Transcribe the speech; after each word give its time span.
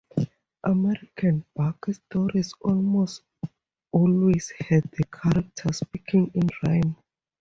American 0.63 1.45
Bucky 1.53 1.93
stories 1.93 2.55
almost 2.61 3.21
always 3.91 4.49
had 4.57 4.81
the 4.93 5.03
characters 5.03 5.77
speaking 5.77 6.31
in 6.33 6.49
rhyme. 6.65 6.95